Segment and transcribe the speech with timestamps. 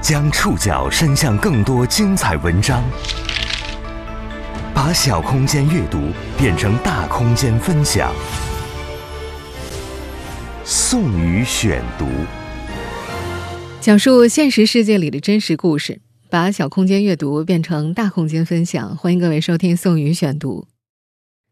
[0.00, 2.82] 将触角伸向更多精彩文章，
[4.74, 6.08] 把小空间阅读
[6.38, 8.10] 变成大空间分享。
[10.64, 12.06] 宋宇选读，
[13.82, 18.96] 讲述现实世界里的真实故事，把小空间阅读变成大空间分享。
[18.96, 20.66] 欢迎各位收听宋宇选读。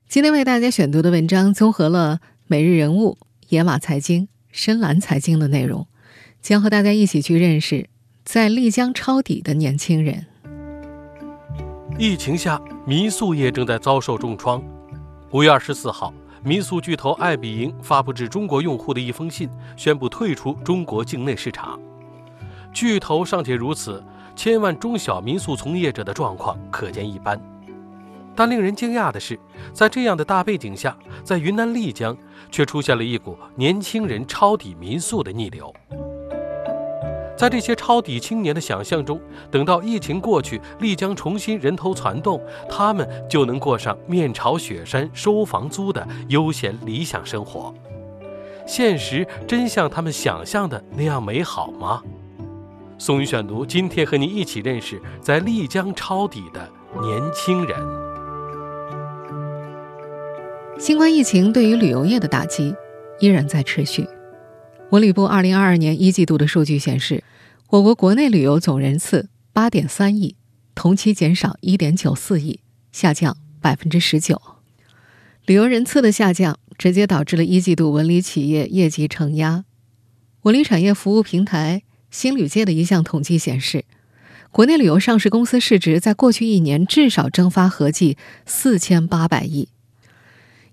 [0.08, 3.18] 今天为大家选读的文章综合了每日人物、
[3.50, 5.86] 野马财经、深蓝财经的内容，
[6.40, 7.90] 将和大家一起去认识。
[8.30, 10.26] 在丽江抄底的年轻人。
[11.98, 14.62] 疫情下，民宿业正在遭受重创。
[15.30, 16.12] 五月二十四号，
[16.44, 21.80] 民宿巨头爱彼迎发布至中国用户的一封信，宣布退出中国境内市场。
[22.70, 24.04] 巨头尚且如此，
[24.36, 27.40] 千万中小民宿从业者的状况可见一斑。
[28.36, 29.40] 但令人惊讶的是，
[29.72, 32.14] 在这样的大背景下，在云南丽江
[32.50, 35.74] 却出现了一股年轻人抄底民宿的逆流。
[37.38, 47.72] 在这些抄底青年的想象中，等到疫情过去，丽江重新人头攒动，他们就能过上面朝雪山收房租的悠闲理想生活。
[48.66, 52.02] 现实真像他们想象的那样美好吗？
[52.98, 56.68] 宋宇选读今天和您一起认识在丽江抄底的
[57.00, 57.78] 年轻人。
[60.76, 62.74] 新冠疫情对于旅游业的打击
[63.20, 64.08] 依然在持续。
[64.90, 67.22] 文旅部二零二二年一季度的数据显示，
[67.68, 70.34] 我国国内旅游总人次八点三亿，
[70.74, 74.40] 同期减少一点九四亿，下降百分之十九。
[75.44, 79.66] 旅游人次的下降，直接导致了一季度文旅企业业绩承压。
[80.44, 83.84] 文旅产业服务平台新旅界的一项统计显示，
[84.50, 88.16] 国内旅游上市公司市值在过去一年至少蒸发合计
[88.46, 89.68] 四千八百亿。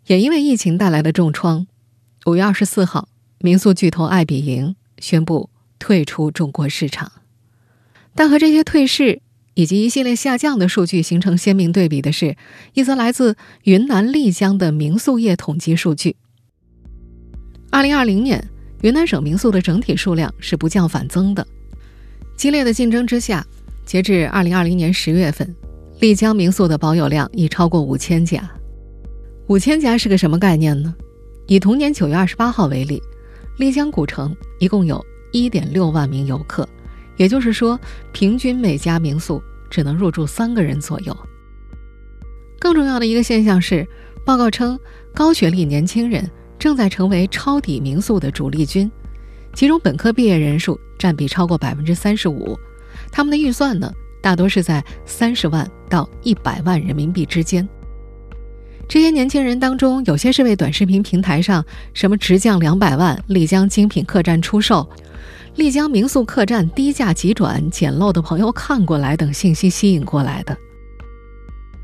[0.08, 1.68] 也因为疫情带来的重创，
[2.28, 3.10] 五月二十四号。
[3.46, 7.12] 民宿巨头爱彼迎宣布退出中国市场，
[8.16, 9.22] 但和这些退市
[9.54, 12.36] 以及一系列下降的数据形成鲜明对比的是，
[12.74, 16.16] 一则来自云南丽江的民宿业统计数据。
[17.70, 18.44] 二零二零年，
[18.82, 21.46] 云南省民宿的整体数量是不降反增的。
[22.36, 23.46] 激烈的竞争之下，
[23.86, 25.56] 截至二零二零年十月份，
[26.00, 28.50] 丽江民宿的保有量已超过五千家。
[29.46, 30.96] 五千家是个什么概念呢？
[31.46, 33.00] 以同年九月二十八号为例。
[33.58, 36.68] 丽江古城一共有1.6万名游客，
[37.16, 37.80] 也就是说，
[38.12, 41.16] 平均每家民宿只能入住三个人左右。
[42.60, 43.88] 更重要的一个现象是，
[44.26, 44.78] 报告称
[45.14, 46.30] 高学历年轻人
[46.60, 48.92] 正在成为抄底民宿的主力军，
[49.54, 52.58] 其中本科毕业人数占比超过百分之三十五，
[53.12, 53.90] 他们的预算呢，
[54.22, 57.66] 大多是在三十万到一百万人民币之间。
[58.88, 64.88] 这些年轻人当中，有些是为短视频平台上什么直降两百万丽江精品客栈出售、
[65.56, 70.56] 丽江民宿客栈低价急转捡漏的朋友看过来等信息吸引过来的。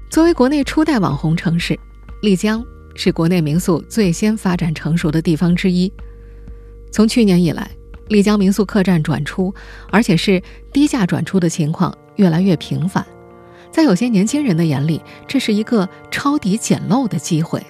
[0.10, 1.78] 作为国内初代网红城市，
[2.22, 2.64] 丽江
[2.96, 5.92] 是国内民宿最先发展成熟的地方之一。
[6.92, 7.70] 从去年以来，
[8.10, 9.54] 丽江民宿客栈转出，
[9.90, 10.42] 而且是
[10.72, 13.06] 低价转出的情况越来越频繁。
[13.72, 17.66] 在有些年轻人的眼里，这是一个抄底捡漏的机会。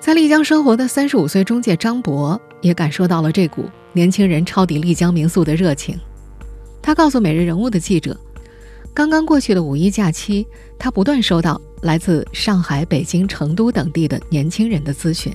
[0.00, 5.98] 在丽江生活的三十五岁中介张博也感受到了这股年轻人抄底丽江民宿的热情。
[6.80, 8.16] 他告诉《每日人物》的记者，
[8.92, 10.46] 刚刚过去的五一假期，
[10.78, 15.32] 他不断收到来自上海、北京、成都等地的年轻人的咨询。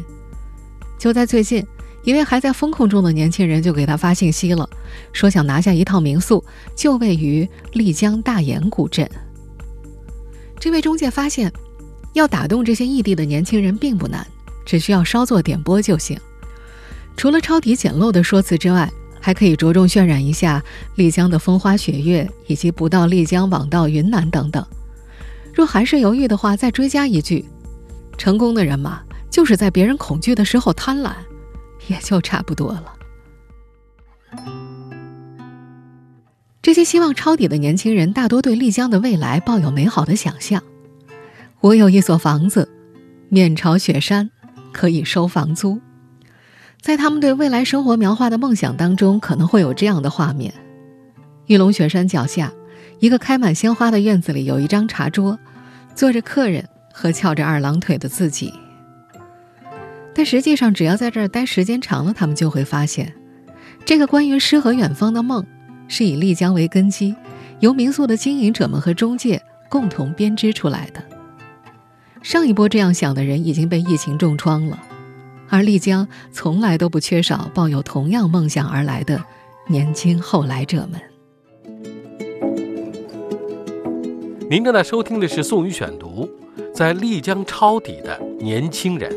[0.97, 1.65] 就在最近，
[2.07, 4.69] 一位还在风控中的年轻人就给他发信息了，
[5.11, 6.41] 说想拿下一套民宿，
[6.73, 9.05] 就位于丽江大研古镇。
[10.57, 11.51] 这位中介发现，
[12.13, 14.25] 要打动这些异地的年轻人并不难，
[14.65, 16.17] 只需要稍作点拨就行。
[17.17, 18.89] 除了抄底简陋的说辞之外，
[19.19, 20.63] 还可以着重渲染一下
[20.95, 24.65] 丽江的风花雪月，以及不到丽江枉到云南等等。
[25.53, 27.43] 若还是犹豫的话，再追加一句：
[28.17, 31.11] 成功的人嘛，就是在别人恐惧的时候贪婪，
[31.87, 32.93] 也就差不多了。
[36.61, 40.61] 这些希望抄底的年轻人大多对丽江的未来抱有美好的想象。
[41.61, 42.69] 我有一所房子，
[43.29, 44.29] 面朝雪山，
[44.73, 45.79] 可以收房租。
[46.81, 50.53] 在他们对未来生活描画的梦想当中，可能会有这样的画面：
[51.47, 52.51] 玉龙雪山脚下，
[52.99, 55.39] 一个开满鲜花的院子里，有一张茶桌，
[55.95, 58.53] 坐着客人和翘着二郎腿的自己。
[60.17, 63.13] 但实际上，只要在这儿待时间长了，他们就会发现，
[63.85, 65.45] 这个关于诗和远方的梦
[65.87, 67.15] 是以丽江为根基，
[67.59, 71.03] 由民宿的经营者们和中介共同编织出来的。
[72.23, 74.81] 上一波这样想的人已经被疫情重创了，
[75.49, 79.23] 而丽江从来都不缺少抱有同样梦想而来的
[79.67, 80.99] 年轻后来者们。
[84.49, 86.27] 您正在收听的是《宋宇选读》，
[86.73, 89.15] 在丽江抄底的年轻人。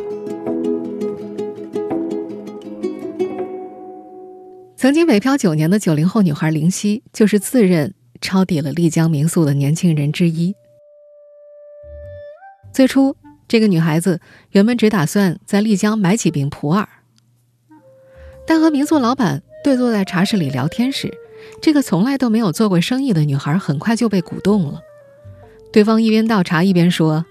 [4.80, 7.92] 曾经北漂九年的九零后女孩林夕，就是自认
[8.22, 10.54] 抄底了丽江民宿的年轻人之一。
[12.72, 13.14] 最初，
[13.46, 14.22] 这个女孩子
[14.52, 16.88] 原本只打算在丽江买几瓶普洱，
[18.46, 21.12] 但和民宿老板对坐在茶室里聊天时，
[21.60, 24.80] 这个从来都没有做过生意的女孩很快就被鼓动了。
[25.70, 27.26] 对方一边倒茶一边说：“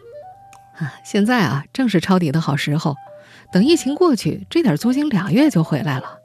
[0.77, 2.95] 啊，现在啊，正是抄底的好时候。
[3.51, 6.17] 等疫情过去，这点租金俩月就回来了。”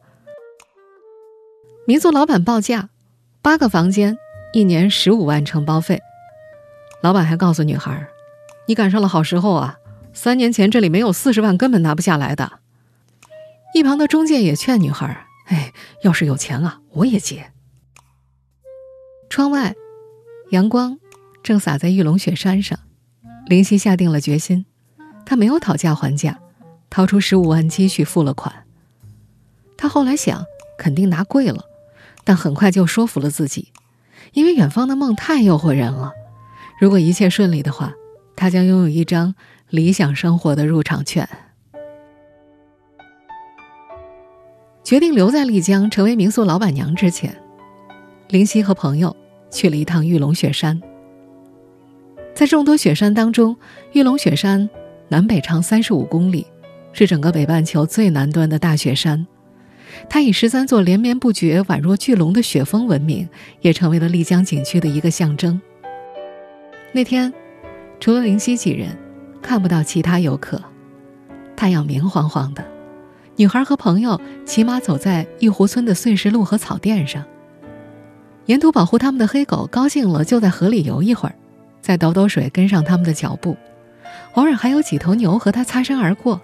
[1.87, 2.89] 民宿老板报价：
[3.43, 4.17] 八个房间，
[4.55, 6.01] 一年十五万承包费。
[7.03, 8.09] 老板还告诉女孩
[8.67, 9.77] ：“你赶上了好时候啊！
[10.15, 12.61] 三年前这里没有四十万，根本拿不下来的。”
[13.75, 17.53] 一旁的中介也劝女孩：“哎，要是有钱啊，我也接。”
[19.29, 19.75] 窗外，
[20.51, 20.99] 阳光。
[21.43, 22.79] 正洒在玉龙雪山上，
[23.45, 24.65] 林夕下定了决心，
[25.27, 26.41] 他没有讨价还价，
[26.89, 28.65] 掏出十五万积蓄付了款。
[29.77, 30.47] 他后来想，
[30.79, 31.67] 肯定拿贵了，
[32.25, 33.69] 但很快就说服了自己，
[34.33, 36.13] 因为远方的梦太诱惑人了。
[36.81, 37.93] 如果一切顺利的话，
[38.35, 39.35] 他将拥有一张
[39.69, 41.29] 理想生活的入场券。
[44.83, 47.35] 决定留在丽江成为民宿老板娘之前，
[48.29, 49.15] 林夕和朋友
[49.51, 50.81] 去了一趟玉龙雪山。
[52.35, 53.57] 在众多雪山当中，
[53.93, 54.69] 玉龙雪山
[55.09, 56.47] 南北长三十五公里，
[56.93, 59.27] 是整个北半球最南端的大雪山。
[60.09, 63.29] 它以十三座连绵不绝、宛若巨龙的雪峰闻名，
[63.61, 65.61] 也成为了丽江景区的一个象征。
[66.93, 67.33] 那天，
[67.99, 68.97] 除了林夕几人，
[69.43, 70.63] 看不到其他游客。
[71.57, 72.65] 太阳明晃晃的，
[73.37, 77.25] 女孩和朋友骑马走在玉湖村的碎石路和草甸上。
[78.47, 81.35] 沿途保护他们的黑狗高兴了，就在河里游一会儿。
[81.81, 83.57] 再抖抖水，跟上他们的脚步，
[84.35, 86.41] 偶尔还有几头牛和他擦身而过。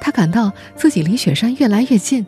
[0.00, 2.26] 他感到自己离雪山越来越近。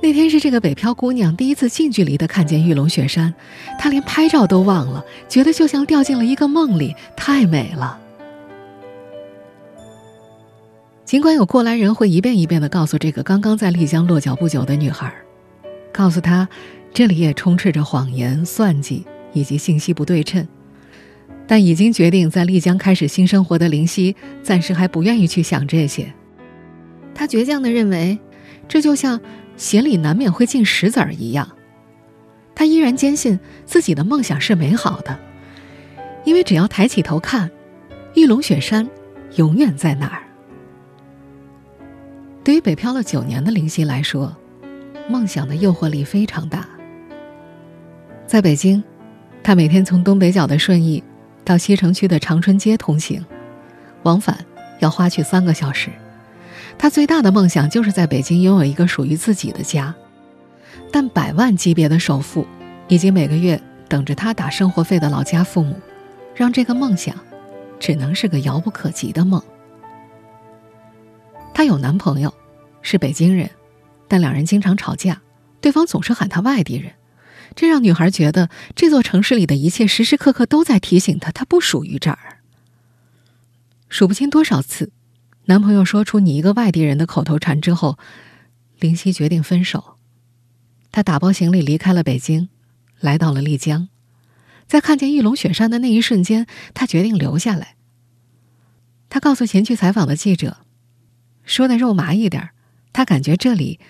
[0.00, 3.34] 那天是这个北漂姑娘第一次近距离的看见玉龙雪山，
[3.78, 7.98] 她连拍照都忘了，觉得就像掉进了一个梦里，太美了。
[11.04, 15.12] 尽管有过来人会一遍一遍的告诉这个刚刚在丽江落脚不久的女孩，
[15.92, 16.48] 告诉她
[16.94, 20.46] 这里也充斥着谎言、算计以及信息不对称。
[21.46, 26.12] 但已经决定在丽江开始新生活的林夕，暂时还不愿意去想这些。
[27.14, 28.18] 她倔强的认为，
[28.68, 29.18] 这就像
[29.58, 31.46] 鞋里难免会进石子儿一样。
[32.54, 35.18] 他依然坚信自己的梦想是美好的，
[36.24, 37.50] 因为只要抬起头看，
[38.14, 38.88] 玉龙雪山
[39.36, 40.22] 永远在那儿。
[42.42, 44.34] 对于北漂了九年的林夕来说，
[45.08, 46.66] 梦想的诱惑力非常大。
[48.26, 48.82] 在北京，
[49.42, 51.04] 他每天从东北角的顺义。
[51.44, 53.24] 到西城区的长春街通行，
[54.02, 54.44] 往返
[54.80, 55.88] 要花去三个小时。
[56.78, 59.94] 他最大的梦想就是在北京拥有一个属于自己的家，
[60.92, 62.46] 但百万级别的首付，
[62.86, 65.76] 以及每个月等着他打生活费的老家父母，
[66.34, 67.16] 让这个梦想
[67.80, 69.42] 只能是个遥不可及的梦。
[71.52, 72.32] 她有男朋友，
[72.80, 73.50] 是北京人，
[74.06, 75.20] 但两人经常吵架，
[75.60, 76.92] 对方总是喊他外地人。
[77.56, 82.38] 这让女孩觉得这座城市里的一切时时刻刻都在提醒她，她不属于这儿。
[83.88, 84.92] 数不清多少次，
[85.48, 87.98] 男朋友说出“你一个外地人”的口头禅之后，
[88.80, 89.96] 林夕决定分手。
[90.92, 92.50] 她打包行李离开了北京，
[93.00, 93.88] 来到了丽江。
[94.66, 97.76] 在看见玉龙雪山的那一瞬间，她决定留下来。
[99.08, 100.58] 她告诉前去采访的记者，
[101.44, 102.50] 说的肉麻一点，
[102.92, 103.80] 她感觉这里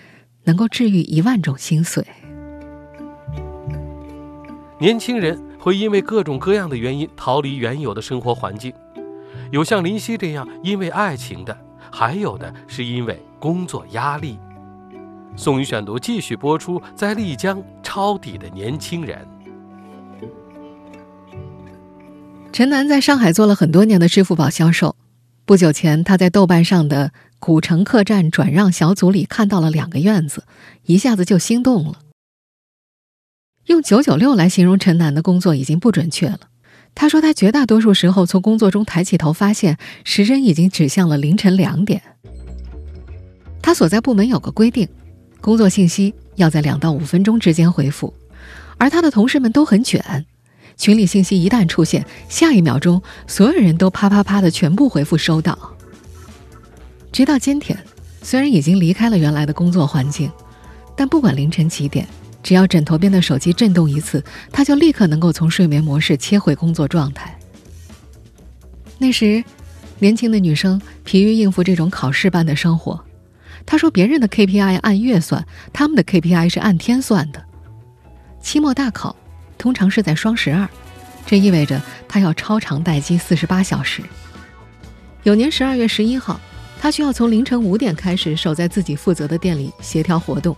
[0.45, 2.07] 能够治愈一万种心碎。
[4.79, 8.73] 年轻人会因为各种各样的原因逃离原有的生活环境，
[9.51, 11.57] 有像林夕这样因为爱情的，
[11.91, 14.37] 还有的是因为工作压力。
[15.35, 19.27] 宋宇选读继续播出，在丽江抄底的年轻人。
[22.51, 24.95] 陈楠在上海做了很多年的支付宝销售，
[25.45, 30.43] 不久前他在豆瓣上的古城客栈转让小组里看到了两个院子，
[30.85, 31.99] 一下子就心动了。
[33.65, 36.48] 用“九九六”来形容陈楠的工作已经不准确了。
[36.95, 42.01] 他说，他绝大多数时候从工作中抬起头，发现时针已经指向了凌晨两点。
[43.61, 44.87] 他所在部门有个规定，
[45.39, 48.13] 工作信息要在两到五分钟之间回复，
[48.77, 50.25] 而他的同事们都很卷，
[50.75, 55.57] 群里信息一旦出现，下一秒钟所有人都啪啪啪的全部回复收到。
[57.11, 57.77] 直到今天，
[58.21, 60.29] 虽然已经离开了原来的工作环境，
[60.97, 62.07] 但不管凌晨几点。
[62.41, 67.37] 只要枕头边的手机震动一次，她就立刻能够从睡眠模式切回工作状态。
[68.97, 69.43] 那时，
[69.99, 73.03] 年轻的女生疲于应付这种考试般的生活。
[73.65, 77.43] 她说：“别人的 KPI 按月算，他们的 KPI 是按天算的。
[78.41, 79.15] 期末大考
[79.57, 80.67] 通常是在双十二，
[81.25, 84.01] 这意味着她要超长待机四十八小时。
[85.23, 86.39] 有年十二月十一号，
[86.79, 90.55] 她需要从凌晨五点开始守在自己负责的店里协调活动。”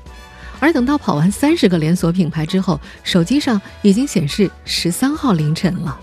[0.61, 5.99] 而等到跑完三十个连锁品牌之后，手机上已经显示十三号凌晨了。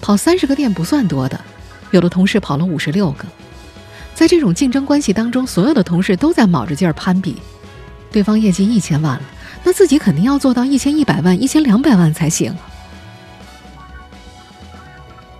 [0.00, 1.38] 跑三十个店不算多的，
[1.90, 3.26] 有的同事跑了五十六个。
[4.14, 7.36] 在这种竞争关系当中，所有的同事都在卯着劲儿攀比。
[8.12, 9.22] 对方业绩一千万了，
[9.64, 12.56] 那自己肯定要做到一千一百万、一千两百万才行。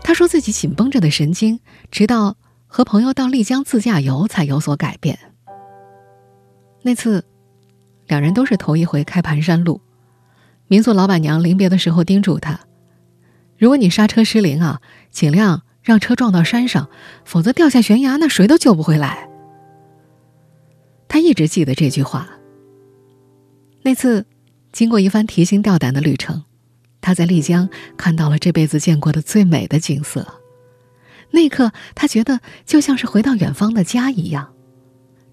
[0.03, 1.61] 他说自己紧绷着的神经，
[1.93, 5.17] 直到和朋友到丽江自驾游才有所改变。
[6.83, 7.25] 那次。
[8.09, 9.81] 两人都是头一回开盘山路，
[10.67, 12.59] 民宿老板娘临别的时候叮嘱他
[13.57, 16.89] ：“如果你刹车失灵啊，尽量让车撞到山上，
[17.25, 19.29] 否则掉下悬崖，那谁都救不回来。”
[21.07, 22.29] 他一直记得这句话。
[23.83, 24.27] 那次，
[24.73, 26.45] 经过一番提心吊胆的旅程，
[27.01, 30.27] 他在丽江看到了这辈子见过的最美的景色。
[31.31, 34.53] 那一刻，他觉得就像是回到远方的家一样。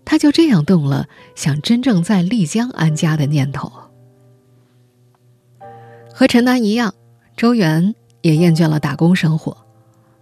[0.06, 3.72] 他就这样动了想真正在丽江安家的念头。
[6.14, 6.94] 和陈楠一样，
[7.36, 9.58] 周元也厌倦了打工生活，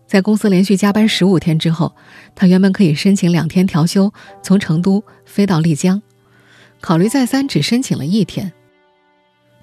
[0.07, 1.93] 在公司连续加班十五天之后，
[2.33, 4.11] 他原本可以申请两天调休，
[4.41, 6.01] 从成都飞到丽江，
[6.81, 8.51] 考虑再三，只申请了一天。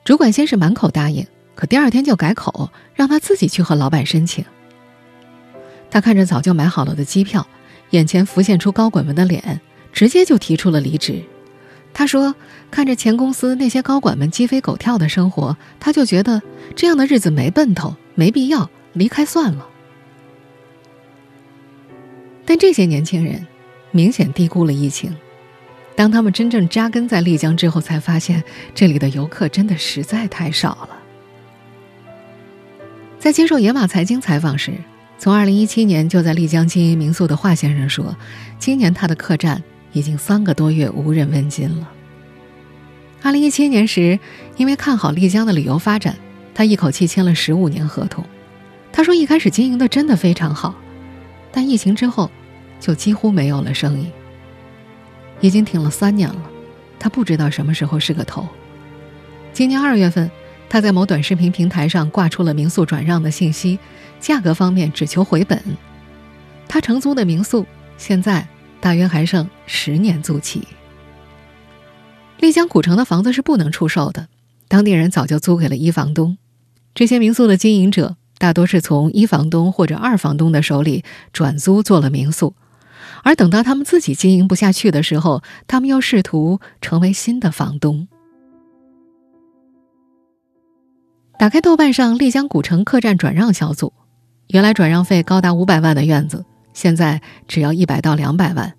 [0.05, 4.45] 主管先是满口答应，可第二天就改口，让他自己去和老板申请。
[5.91, 7.45] 他看着早就买好了的机票，
[7.91, 9.61] 眼前浮现出高管们的脸。
[9.93, 11.23] 直接就提出了离职。
[11.93, 12.35] 他说
[12.71, 16.41] ：“看着前公司那些高管们鸡飞狗跳的生活，他就觉得
[16.77, 19.67] 这样的日子没奔头，没必要离开算了。”
[22.47, 23.47] 但这些年轻人
[23.91, 25.15] 明显低估了疫情。
[25.97, 28.43] 当他们真正扎根在丽江之后，才发现
[28.75, 30.97] 这里的游客真的实在太少了。
[33.19, 34.73] 在接受野马财经采访时，
[35.19, 38.17] 从2017年就在丽江经营民宿的华先生说
[38.59, 41.91] ：“今年他的客栈。”已经三个多月无人问津了。
[43.23, 44.19] 二零一七年时，
[44.57, 46.17] 因为看好丽江的旅游发展，
[46.55, 48.25] 他一口气签了十五年合同。
[48.93, 50.75] 他说一开始经营的真的非常好，
[51.53, 52.31] 但疫情之后，
[52.81, 54.11] 就几乎没有了生意。
[55.41, 56.43] 已经停了三年了，
[56.99, 58.49] 他不知道什么时候是个头。
[59.53, 60.31] 今年二月份，
[60.69, 63.79] 他在某短视频平台上挂出了民宿转让的信息，
[64.19, 65.63] 价格方面只求回本。
[66.69, 67.67] 他承租的民宿
[67.99, 68.47] 现在。
[68.81, 70.67] 大约还剩十年租期。
[72.39, 74.29] 丽江古城的房子是不能出售的，
[74.67, 76.39] 当地人早就租给了一房东。
[76.95, 82.55] 这些民宿的经营者大多是从一房东或者二房东的手里转租做了民宿，
[83.23, 88.09] 而等到他们自己经营不下去的时候，他们又试图成为新的房东。
[91.39, 93.93] 打开豆瓣上丽江古城客栈转让小组，
[94.49, 96.45] 原来转让费高达五百万的院子。
[96.73, 98.75] 现在只要一百到两百万，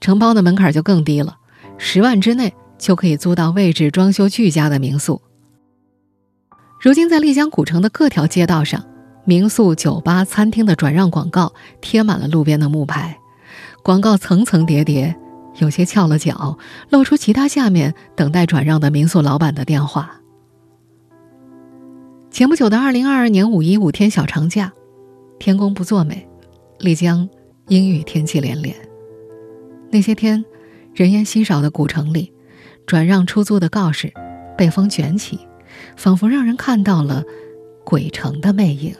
[0.00, 1.36] 承包的门槛就更低了，
[1.78, 5.20] 十万之内就可以租到位置装修俱佳的民宿。
[6.80, 8.84] 如今，在丽江古城的各条街道上，
[9.24, 13.18] 民宿、酒吧、餐厅的转让广告贴满了路边的木牌，
[13.82, 15.16] 广告层层叠叠，
[15.56, 16.58] 有些翘了脚，
[16.90, 20.20] 露出其他下面等待转让的民宿老板的电话。
[22.30, 24.70] 前不久的二零二二年五一五天小长假，
[25.38, 26.28] 天公不作美。
[26.78, 27.26] 丽江
[27.68, 28.74] 阴雨天气连连，
[29.90, 30.44] 那些天
[30.94, 32.30] 人烟稀少的古城里，
[32.86, 34.12] 转让出租的告示
[34.58, 35.40] 被风卷起，
[35.96, 37.24] 仿佛让人看到了
[37.82, 38.94] 鬼城的魅影。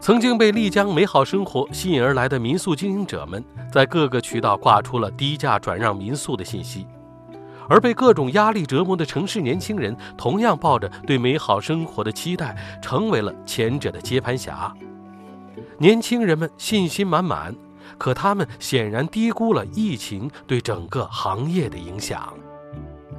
[0.00, 6.86] 曾经被丽江美好生活吸引而来的民宿经营者们，在各个渠道挂出了低价转让民宿的信息。
[7.72, 14.70] 而被各种压力折磨的城市年轻人，同样抱着对美好生活的期待，成为了前者的接盘侠。
[15.78, 17.56] 年轻人们信心满满，
[17.96, 22.30] 可他们显然低估了疫情对整个行业的影响。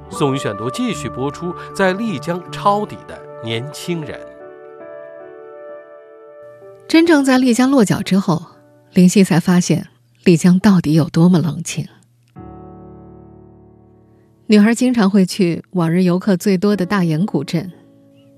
[0.08, 4.20] 宋宇选读继续播出，在丽江抄底的年轻人。
[6.86, 8.40] 真正在丽江落脚之后，
[8.92, 9.88] 林夕才发现
[10.22, 11.88] 丽江到底有多么冷清。
[14.46, 17.72] 女孩经常会去往日游客最多的大研古镇，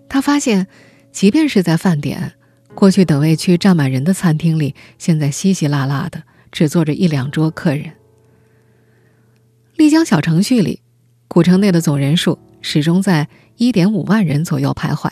[0.08, 0.68] 她发现，
[1.10, 2.34] 即便是在饭点，
[2.76, 6.22] 过去等位区站满人的餐厅里，现在稀稀拉拉的，
[6.52, 7.92] 只坐着一两桌客人。
[9.74, 10.80] 丽江小程序里，
[11.26, 15.10] 古城内的总人数始终在一点五万人左右徘徊。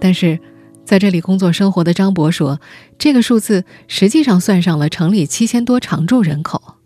[0.00, 0.38] 但是，
[0.84, 2.60] 在这里工作生活的张博说，
[2.96, 6.76] 这个数字实际上算上了城里七千多常住人口。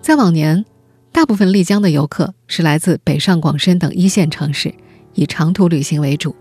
[0.00, 0.64] 在往年，
[1.16, 4.74] 大部分丽江的游客是来自北上广深等一线城市，
[5.14, 6.36] 以长途旅行为主。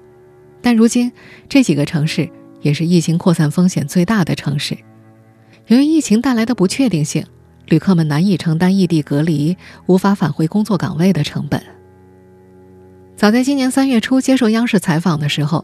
[0.62, 1.14] 但如今，
[1.48, 2.30] 这几个城市
[2.60, 4.78] 也是疫情扩散风险最大的城市。
[5.68, 7.26] 由于疫情带来的不确定性，
[7.68, 9.56] 旅客们难以承担异地隔离、
[9.86, 11.64] 无法返回工作岗位的成本。
[13.16, 15.64] 早在今年三月初接受央视采访的时候，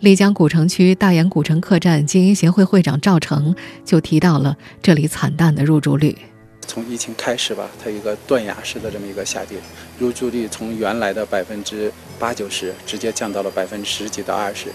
[0.00, 6.14] 丽江古城区大研古城客栈经营协会会长赵成就提到了这里惨淡的入住率。
[6.70, 9.58] 从疫情开始吧，它一个断崖式的这么一个下跌，
[9.98, 14.68] 入住率从原来的百分之八九十直接降到了百分之十几到二十，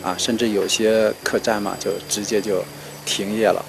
[0.00, 2.64] 啊，甚至有些客栈嘛就直接就
[3.04, 3.64] 停业了。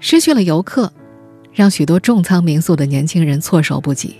[0.00, 0.92] 失去了游客，
[1.52, 4.16] 让许多重仓民宿的年轻人措手不及。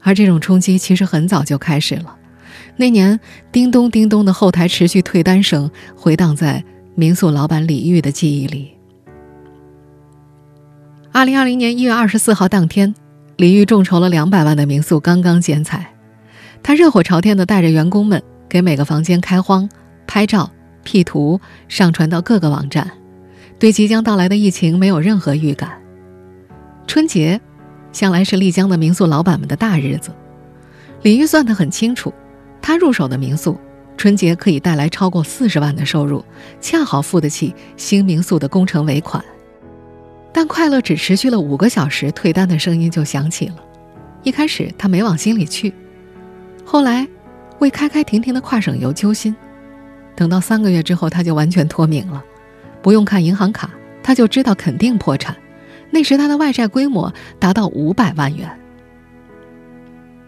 [0.00, 2.18] 而这种冲击其实很早就开始了。
[2.76, 3.20] 那年，
[3.52, 6.64] 叮咚叮咚的后台持续退单声回荡在
[6.96, 8.75] 民宿老板李玉的记忆里。
[11.16, 12.94] 二零二零年一月二十四号当天，
[13.38, 15.94] 李玉众筹了两百万的民宿刚刚剪彩，
[16.62, 19.66] 他热火朝天地带着员工们给每个房间开荒、
[20.06, 20.50] 拍照、
[20.84, 22.90] P 图，上传到各个网站。
[23.58, 25.80] 对即将到来的疫情没有任何预感。
[26.86, 27.40] 春节，
[27.92, 30.10] 向来是丽江的民宿老板们的大日子。
[31.00, 32.12] 李玉算得很清楚，
[32.60, 33.58] 他入手的民宿，
[33.96, 36.22] 春节可以带来超过四十万的收入，
[36.60, 39.24] 恰好付得起新民宿的工程尾款。
[40.36, 43.54] 但快乐只持续了五个小时，退单的声音就响起了。
[44.22, 45.72] 一开始他没往心里去，
[46.62, 47.08] 后来
[47.58, 49.34] 为开开停停的跨省游揪心，
[50.14, 52.22] 等到三个月之后，他就完全脱敏了。
[52.82, 53.70] 不用看银行卡，
[54.02, 55.34] 他就知道肯定破产。
[55.90, 58.46] 那时他的外债规模达到五百万元。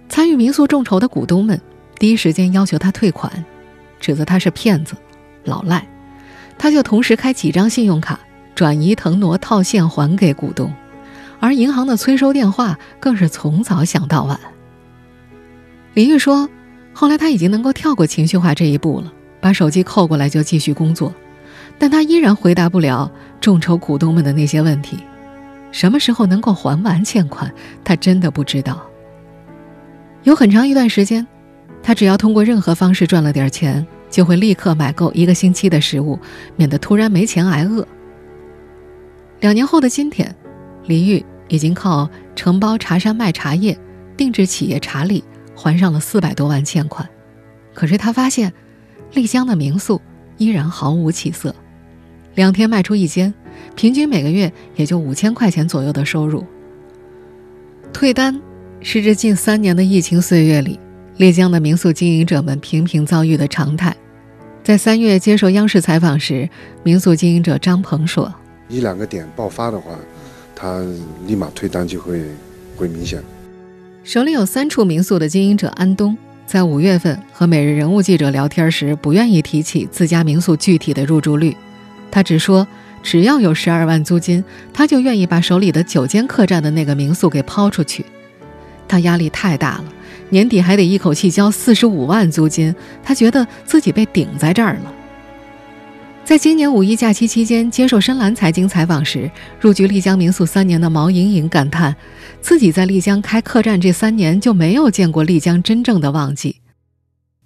[0.08, 1.60] 参与民宿众筹的股东们
[1.98, 3.44] 第一时间要求他退款，
[4.00, 4.96] 指责他是骗子、
[5.44, 5.86] 老赖。
[6.56, 8.18] 他就同时开几张信用卡
[8.58, 10.74] 转移腾挪套现还给股东，
[11.38, 14.36] 而银行的催收电话更是从早响到晚。
[15.94, 16.48] 李玉说，
[16.92, 21.14] 后来他已经能够跳过情绪化这一步了，把手机扣过来就继续工作。
[21.78, 23.08] 但他依然回答不了
[23.40, 24.98] 众筹股东们的那些问题，
[25.70, 27.48] 什么时候能够还完欠款，
[27.84, 28.84] 他真的不知道。
[30.24, 31.24] 有很长一段时间，
[31.80, 36.18] 他只要通过任何方式赚了点钱，就会立刻买够一个星期的食物，
[36.56, 37.86] 免得突然没钱挨饿。
[39.40, 40.34] 两年后的今天，
[40.86, 43.78] 李玉已经靠承包茶山卖茶叶、
[44.16, 45.22] 定制企业茶礼
[45.54, 47.08] 还上了四百多万欠款，
[47.72, 48.52] 可是他发现，
[49.12, 50.00] 丽江的民宿
[50.38, 51.54] 依然毫无起色。
[52.34, 53.32] 两天卖出一间，
[53.76, 56.44] 平均每个月也就五千块钱左右的收入。
[57.92, 58.40] 退单
[58.80, 60.78] 是这近三年的疫情岁月里，
[61.16, 63.96] 丽江的民宿经营者们频频遭遇的常态。
[64.64, 66.48] 在三月接受央视采访时，
[66.82, 68.32] 民宿经营者张鹏说
[68.68, 69.92] ：“一两个点爆发的话，
[70.54, 70.82] 他
[71.26, 72.22] 立马退单就会
[72.76, 73.22] 会明显。”
[74.04, 81.54] 手里有三处民宿的经营者安东，在五月份和每日人物记者聊天时，不愿意提起自家民宿具体的入住率。
[82.10, 82.66] 他只说，
[83.02, 88.04] 只要有十二万租金，他就愿意把手里的九间客栈的那个民宿给抛出去。
[88.88, 89.84] 他压力太大了，
[90.30, 94.94] 年底还得一口气交四十五万租金，他觉得自己被顶在这儿了。
[96.28, 101.96] 在今年五一假期期间接受深蓝财经采访时，入局丽江民宿三年的毛莹莹感叹，
[102.42, 106.56] 自己在丽江开客栈这三年就没有见过丽江真正的旺季。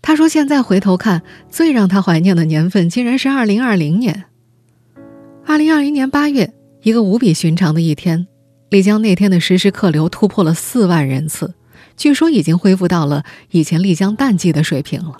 [0.03, 4.25] 他说：“现在回头看，最让他怀念的年份，竟然是二零二零年。”
[5.47, 8.27] 二零二零年八月，一个无比寻常的一天，
[8.69, 11.55] 丽江那天的实时客流突破了四万人次，
[11.97, 15.19] 据说已经恢复到了以前丽江淡季的水平了。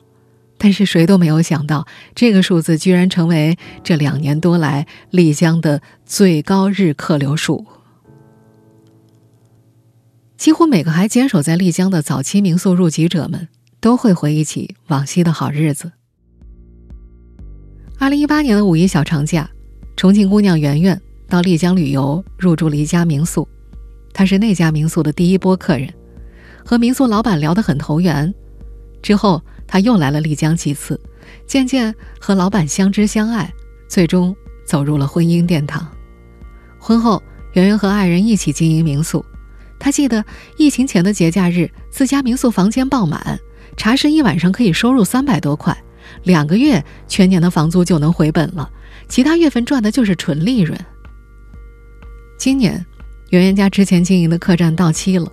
[0.63, 7.67] 但是谁都没有想到，这个数字居然成为这两年多来丽江的最高日客流数。
[10.37, 13.49] 几乎每个还坚守在丽江的早期民宿入籍者们，
[13.81, 15.91] 都会回忆起往昔的好日子。
[17.99, 19.51] 二零一八年的五一小长假。
[19.97, 23.47] 重庆姑娘圆圆到丽江旅游，入住了一家民宿。
[24.15, 25.93] 她是那家民宿的第一波客人，
[26.65, 28.33] 和民宿老板聊得很投缘。
[29.03, 31.01] 之后，他又来了丽江几次，
[31.47, 33.51] 渐渐和老板相知相爱，
[33.89, 35.91] 最终走入了婚姻殿堂。
[36.79, 37.23] 婚后，
[37.55, 39.25] 圆圆和爱人一起经营民宿。
[39.79, 40.23] 他记得
[40.59, 43.41] 疫情前的节假日，自家民宿房间爆满，
[43.75, 45.75] 茶室一晚上可以收入三百多块，
[46.25, 48.71] 两个月全年的房租就能回本了。
[49.09, 50.79] 其他月份赚的就是纯利润。
[52.37, 52.85] 今年，
[53.31, 55.33] 圆圆家之前经营的客栈到期了，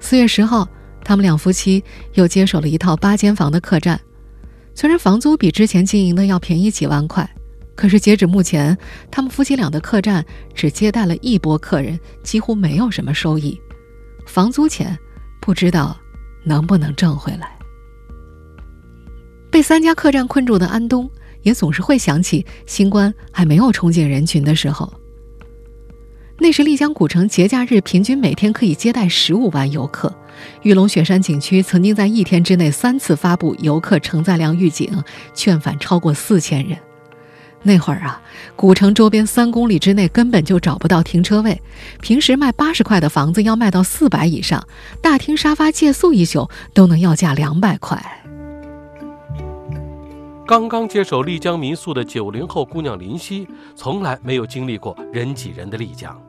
[0.00, 0.66] 四月十号，
[1.04, 4.00] 他们两夫妻又接手了一套八间房的客栈。
[4.74, 7.28] 虽然房租比之前经营的要便宜几万块，
[7.76, 8.76] 可是截止目前，
[9.10, 13.56] 他们夫妻俩的客栈只接待了一波客人，几乎没有什么收益，
[14.26, 14.98] 房租钱
[15.40, 15.96] 不知道
[16.44, 17.56] 能不能挣回来。
[19.50, 21.08] 被三家客栈困住的安东，
[21.42, 24.92] 也总是会想起新冠还没有冲进人群的时候。
[26.38, 30.12] 那时丽江古城节假日平均每天可以接待十五万游客，
[30.62, 36.76] 玉龙雪山景区曾经在一天之内三次发布游客承载量预警，劝返超过四千人。
[37.62, 38.20] 那会儿啊，
[38.56, 41.62] 古城周边三公里之内根本就找不到停车位，
[42.02, 44.66] 平时卖八十块的房子要卖到四百以上，
[45.00, 48.23] 大厅沙发借宿一宿都能要价两百块。
[50.46, 56.20] 刚刚接手丽江民宿的九零后姑娘林夕，从来没有经历过人挤人的丽江，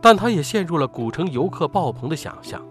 [0.00, 2.62] 但她也陷入了古城游客爆棚的想象。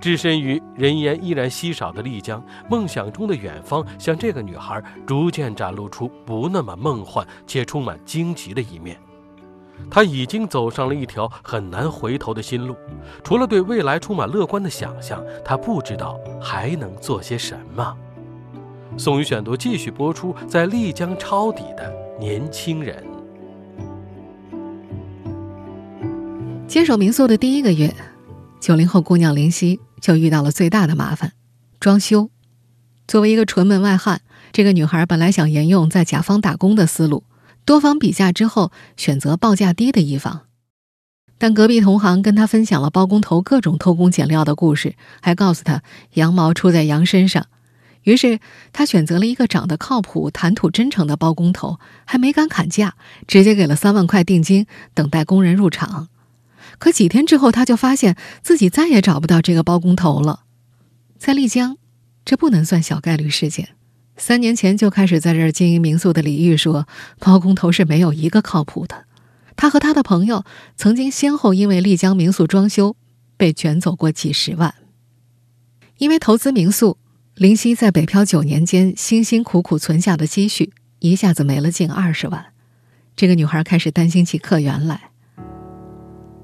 [0.00, 8.98] 置身于人烟依然稀少的丽江，梦想中的远方，向这个女孩逐渐展露出不那么梦幻且充满荆棘的一面。
[9.90, 12.74] 她已经走上了一条很难回头的新路，
[13.22, 17.94] 除了对未来充满乐观的想象，她不知道还能做些什么。
[18.98, 23.02] 宋宇选读继续播出，在丽江抄底的年轻人。
[26.68, 27.94] 接手民宿的第一个月，
[28.60, 31.32] 九零后姑娘林夕就遇到了最大的麻烦——
[31.80, 32.28] 装修。
[33.08, 34.20] 作为一个纯门外汉，
[34.52, 37.24] 这个女孩本来想沿用在甲方打工的思路，
[37.64, 40.42] 多方比价之后选择报价低的一方。
[41.38, 47.46] 但隔壁同行跟她分享了包工头各种偷工减料的故事，还告诉她羊毛出在羊身上。
[48.04, 48.40] 于是，
[48.72, 52.96] 他选择了一个长得靠谱、谈吐真诚的包工头，还没敢砍价，
[53.28, 56.08] 直接给了三万块定金，等待工人入场。
[56.78, 60.44] 可几天之后，他就发现自己再也找不到这个包工头了。
[61.16, 61.76] 在丽江，
[62.24, 63.68] 这不能算小概率事件。
[64.16, 66.88] 三年前就开始在这儿经营民宿的李玉说，
[67.20, 69.04] 包工头是没有一个靠谱的。
[69.54, 70.44] 他和他的朋友
[70.76, 72.96] 曾经先后因为丽江民宿装修
[73.36, 74.74] 被卷走过几十万，
[75.98, 76.98] 因为投资民宿。
[77.34, 82.52] 林夕在北漂九年间辛辛苦苦存下的积蓄一下子没了近二十万，
[83.16, 85.10] 这个女孩开始担心起客源来。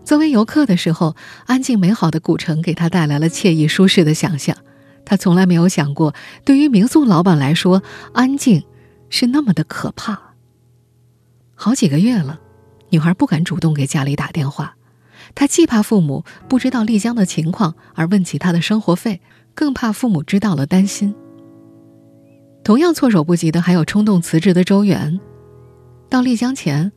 [0.03, 4.57] 作为游客的时候，安静美好的古城给她带来了惬意舒适的想象。
[5.05, 6.15] 她从来没有想过，
[6.47, 7.83] 对于民宿老板来说，
[8.15, 8.65] 安静
[9.11, 10.35] 是那么的可怕。
[11.55, 12.41] 好几个月了，
[12.89, 14.77] 女孩不敢主动给家里打电话，
[15.35, 19.21] 她既怕父母不知道丽江的情况而问起她的生活费。
[19.59, 21.13] 更怕父母知道了担心。
[22.63, 25.19] 同样措手不及的还有冲动辞职的周元。
[26.09, 26.93] 到丽江前，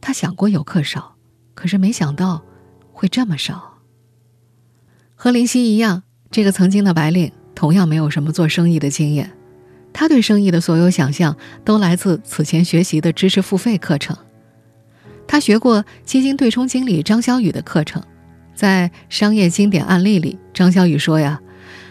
[0.00, 1.14] 他想过游客少，
[1.54, 2.42] 可是没想到
[2.90, 3.78] 会这么少。
[5.14, 9.30] 和林夕一样，这个曾经的白领同样没有什么做生意的经验。
[9.92, 14.16] 他对生意的所有想象都来自此前学习的知识付费课程。
[15.28, 18.02] 他学过基金对冲经理张小雨的课程，
[18.52, 21.40] 在商业经典案例里，张小雨说呀。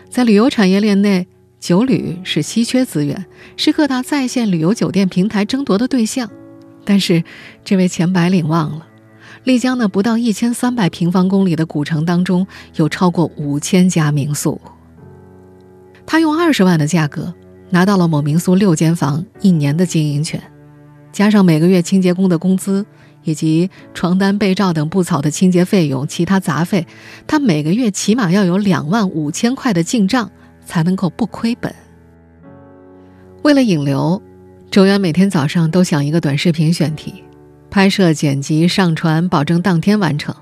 [0.10, 1.28] 在旅游产业链内，
[1.60, 6.30] 酒旅是稀缺资源，是各大在线旅游酒店平台争夺的对象。
[6.84, 7.24] 但是，
[7.64, 8.88] 这位前白领忘了，
[9.44, 14.60] 丽江那不到一千三百平方公里的古城当中，有超过五千家民宿。
[16.08, 17.32] 他用二十万的价格
[17.70, 20.42] 拿到了某民宿六间房一年的经营权，
[21.12, 22.84] 加上每个月清洁工的工资。
[23.24, 26.88] 以及床单、被罩等布草的清洁费用、其他杂费，
[27.28, 30.32] 他每个月起码要有两万五千块的进账，
[30.66, 31.74] 才能够不亏本。
[33.44, 34.22] 为了引流，
[34.70, 37.24] 周元每天早上都想一个短视频选题，
[37.70, 40.36] 拍摄、剪辑、上传，保证当天完成，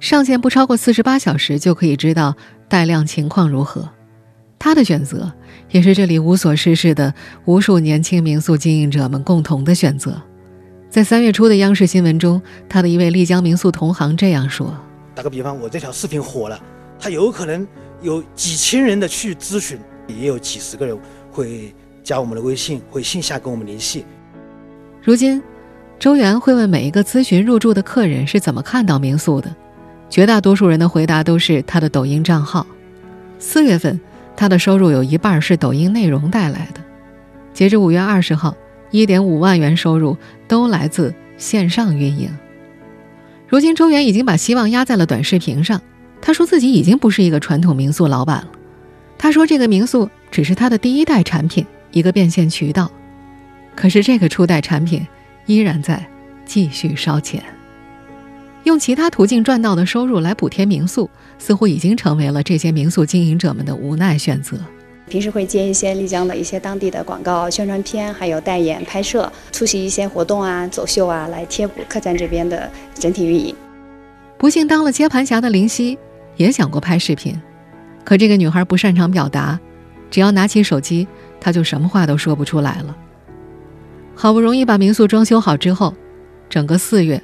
[0.00, 2.34] 上线不超过四十八小时就可以知道
[2.68, 3.88] 带量情况如何。
[4.58, 5.32] 他的选择，
[5.70, 7.14] 也是这里无所事事的
[7.46, 10.20] 无数年轻民宿经营者们共同的选择。
[10.90, 14.76] 在三月初的央视新闻中，他的一位丽江民宿同行这样说
[15.14, 16.60] ：“打个比方，我这条视频火了，
[16.98, 17.64] 他有可能
[18.02, 20.98] 有几千人的去咨询，也有几十个人
[21.30, 21.72] 会
[22.02, 24.04] 加我们的微信，会线下跟我们联系。
[25.00, 25.40] 如今，
[25.96, 29.54] 周元会问每一个咨询入住的客人是怎么看到民宿的，
[30.08, 32.66] 绝大多数人的回答都是他的抖音账号。
[33.38, 34.00] 四月份，
[34.36, 36.80] 他的收入有一半是抖音内容带来的。
[37.54, 38.52] 截至五月二十号。”
[38.90, 40.16] 一点五万元收入
[40.48, 42.30] 都来自线上运营。
[43.48, 45.80] 如今，周元已经把希望压在了短视频上。
[46.22, 48.48] 他说自己已经不是一个传统民宿老板了。
[49.16, 52.90] 他说这个民宿只是他的第一代产品，一个变现渠道。
[53.74, 55.06] 可是这个初代产品
[55.46, 56.06] 依然在
[56.44, 57.42] 继续烧钱。
[58.64, 64.58] 用其他途径赚到的收入来补贴民宿，似乎已经成为了这些民宿经营者们的无奈选择。
[65.10, 73.52] 平时会接一些丽江的一些当地的广告宣传片，还有代言拍摄，出席一些活动啊、走秀啊，来贴补客栈这边的整体运营。
[74.38, 75.98] 不幸当了接盘侠的林夕
[76.36, 77.38] 也想过拍视频，
[78.04, 79.58] 可这个女孩不擅长表达，
[80.10, 81.08] 只要拿起手机，
[81.40, 82.96] 她就什么话都说不出来了。
[84.14, 85.92] 好不容易把民宿装修好之后，
[86.48, 87.20] 整个四月，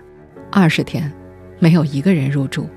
[0.51, 1.11] 二十天，
[1.61, 2.68] 没有一个人入住。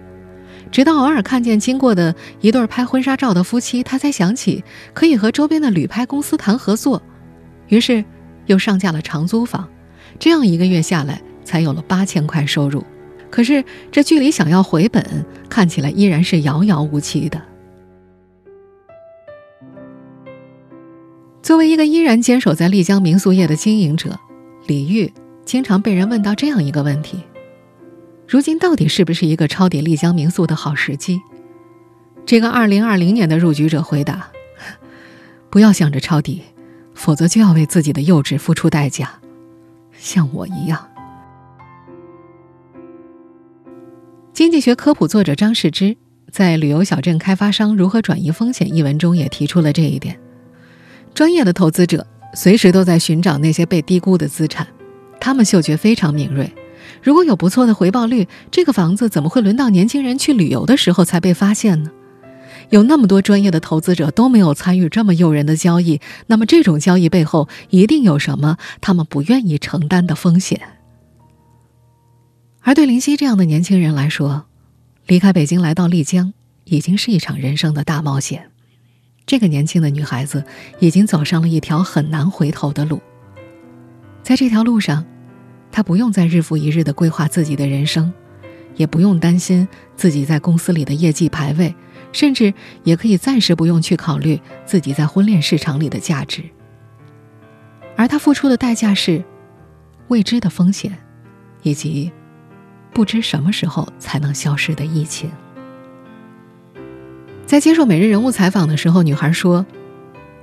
[0.71, 7.01] 直到偶尔看见经过的一对拍婚纱照的夫妻，他才想起可以和周边的旅拍公司谈合作，
[7.67, 8.03] 于是
[8.45, 9.67] 又上架了长租房。
[10.19, 12.83] 这样一个月下来，才有了八千块收入。
[13.29, 17.41] 可是这距离想要回本，看起来依然是遥遥无期的。
[21.41, 24.19] 作为一个依然坚守在丽江民宿业的经营者，
[24.67, 25.11] 李玉
[25.45, 27.23] 经常被人问到这样一个问题。
[28.29, 31.19] 如今到底是不是一个抄底丽江民宿的好时机？
[32.27, 34.29] 这个2020年的入局者回答
[35.49, 36.43] ：“不要想着抄底，
[36.93, 39.13] 否则就要为自己的幼稚付出代价，
[39.97, 40.87] 像我一样。”
[44.31, 45.97] 经济学科普作者张世之
[46.31, 50.19] 在《旅游小镇开发商如何转移风险》一文中也提出了这一点。
[51.15, 54.67] 专业的投资者随时都在寻找那些被低估的资产，
[55.19, 56.47] 他们嗅觉非常敏锐。
[57.01, 61.91] 如果有不错的回报率，这个房子怎么会轮到年轻人去旅游的时候才被发现呢？
[62.69, 70.61] 有那么多专业的投资者都没有参与这么诱人的交易，那么这种交易背后一定有什么他们不愿意承担的风险。
[72.61, 74.45] 而对林夕这样的年轻人来说，
[75.07, 76.33] 离开北京来到丽江
[76.65, 78.51] 已经是一场人生的大冒险。
[79.25, 80.43] 这个年轻的女孩子
[80.79, 83.01] 已经走上了一条很难回头的路，
[84.21, 85.05] 在这条路上。
[85.71, 88.11] 他不用再日复一日的规划自己的人生，
[88.75, 91.73] 也不用担心自己在公司里的业绩排位，
[92.11, 92.53] 甚至
[92.83, 96.43] 也可以暂时不用去考虑自己在婚恋市场里的价值。
[97.95, 99.23] 而他付出的代价是
[100.07, 100.97] 未知的风险，
[101.61, 102.11] 以及
[102.93, 105.29] 不知什么时候才能消失的疫情。
[107.45, 109.65] 在接受每日人物采访的时候，女孩说：“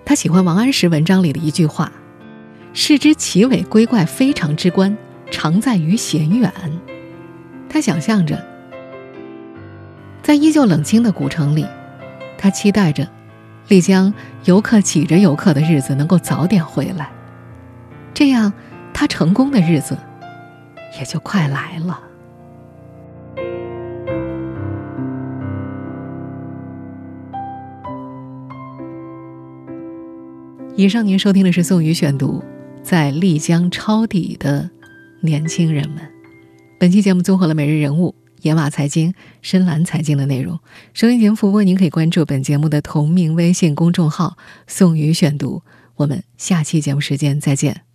[0.05, 1.91] 她喜欢王安石文章里的一句话
[2.75, 4.97] ：‘视之奇伟归怪，非常之观。’”
[5.31, 6.53] 常在于险远。
[7.69, 8.43] 他想象着，
[10.23, 11.67] 在依旧冷清的古城里，
[12.39, 13.07] 他期待着
[13.69, 17.11] 丽江游客挤着游客的日子能够早点回来，
[18.15, 18.53] 这样
[18.95, 19.99] 他成功的日子
[20.99, 22.01] 也就快来了。
[30.77, 32.43] 以上您收听的是宋宇选读，
[32.83, 34.71] 在丽江抄底的。
[35.27, 36.01] 年轻人们，
[36.79, 39.13] 本期节目综合了每日人物、野马财经、
[39.43, 40.59] 深蓝财经的内容。
[40.95, 45.63] 收音节目复播，您可以关注本节目的同名微信公众号“宋宇选读”。
[45.97, 47.87] 我们下期节目时间再见。